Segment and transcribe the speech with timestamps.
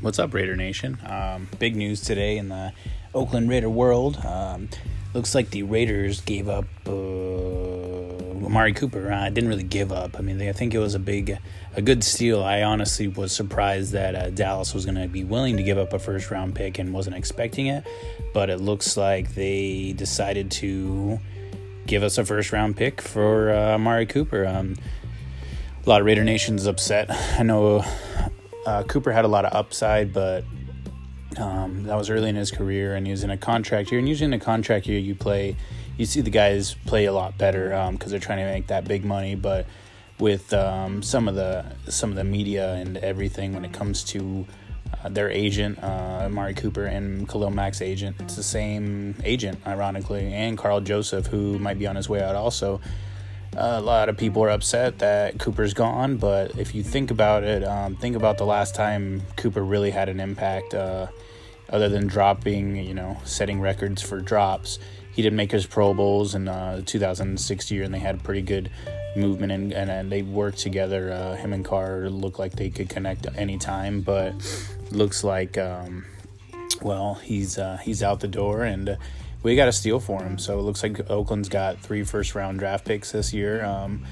[0.00, 0.96] What's up, Raider Nation?
[1.04, 2.72] Um, big news today in the
[3.14, 4.24] Oakland Raider world.
[4.24, 4.70] Um,
[5.12, 9.12] looks like the Raiders gave up uh, Amari Cooper.
[9.12, 10.18] I uh, didn't really give up.
[10.18, 11.36] I mean, they, I think it was a big,
[11.76, 12.42] a good steal.
[12.42, 15.92] I honestly was surprised that uh, Dallas was going to be willing to give up
[15.92, 17.86] a first round pick and wasn't expecting it.
[18.32, 21.20] But it looks like they decided to
[21.86, 24.46] give us a first round pick for uh, Amari Cooper.
[24.46, 24.76] Um,
[25.84, 27.10] a lot of Raider Nation's upset.
[27.38, 27.84] I know
[28.66, 30.44] uh, Cooper had a lot of upside, but
[31.38, 33.98] um, that was early in his career, and he was in a contract year.
[33.98, 35.56] And usually in a contract year, you play,
[35.96, 38.86] you see the guys play a lot better because um, they're trying to make that
[38.86, 39.34] big money.
[39.34, 39.66] But
[40.18, 44.46] with um, some of the some of the media and everything, when it comes to
[45.02, 50.32] uh, their agent, uh, Amari Cooper, and Khalil Mack's agent, it's the same agent, ironically,
[50.32, 52.80] and Karl Joseph, who might be on his way out also
[53.56, 57.64] a lot of people are upset that Cooper's gone, but if you think about it,
[57.64, 61.08] um, think about the last time Cooper really had an impact, uh,
[61.68, 64.78] other than dropping, you know, setting records for drops.
[65.12, 68.70] He did make his Pro Bowls in uh, 2006 year, and they had pretty good
[69.16, 71.12] movement, and, and, and they worked together.
[71.12, 74.32] Uh, him and Carr looked like they could connect anytime, but
[74.90, 76.04] looks like, um,
[76.82, 78.96] well, he's uh, he's out the door, and
[79.42, 80.38] we got a steal for him.
[80.38, 83.64] So it looks like Oakland's got three first round draft picks this year.
[83.64, 84.04] Um,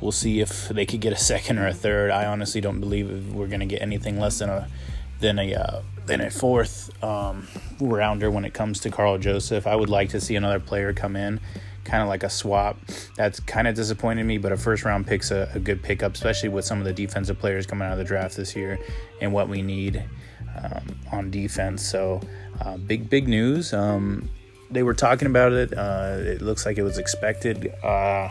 [0.00, 2.10] we'll see if they could get a second or a third.
[2.10, 4.68] I honestly don't believe we're going to get anything less than a
[5.20, 7.48] than a uh, than a fourth um,
[7.80, 9.66] rounder when it comes to Karl Joseph.
[9.66, 11.40] I would like to see another player come in,
[11.84, 12.78] kind of like a swap.
[13.16, 16.50] That's kind of disappointed me, but a first round pick's a, a, good pickup, especially
[16.50, 18.78] with some of the defensive players coming out of the draft this year
[19.20, 20.04] and what we need
[20.62, 21.82] um, on defense.
[21.82, 22.20] So
[22.60, 23.72] uh, big big news.
[23.72, 24.28] Um,
[24.70, 25.76] they were talking about it.
[25.76, 27.72] Uh, it looks like it was expected.
[27.82, 28.30] Uh,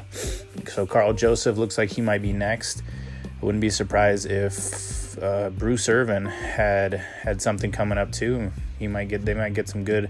[0.68, 2.84] so Karl Joseph looks like he might be next.
[3.26, 8.52] I wouldn't be surprised if uh, Bruce Irvin had had something coming up too.
[8.80, 10.10] He might get they might get some good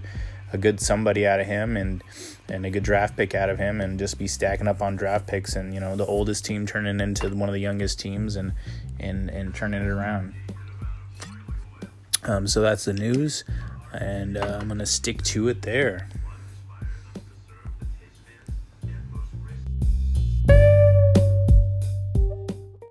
[0.52, 2.02] a good somebody out of him and
[2.48, 5.26] and a good draft pick out of him and just be stacking up on draft
[5.26, 8.52] picks and you know the oldest team turning into one of the youngest teams and
[8.98, 10.34] and and turning it around.
[12.22, 13.44] Um, so that's the news
[14.00, 16.08] and uh, I'm gonna stick to it there.